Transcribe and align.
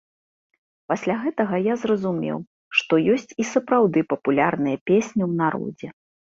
Пасля 0.91 1.15
гэтага 1.25 1.59
я 1.71 1.75
зразумеў, 1.81 2.37
што 2.79 2.93
ёсць 3.17 3.35
і 3.45 3.47
сапраўды 3.53 3.99
папулярныя 4.15 4.77
песні 4.93 5.09
ў 5.13 5.31
народзе. 5.45 5.87